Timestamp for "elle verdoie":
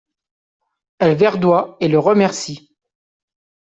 0.97-1.77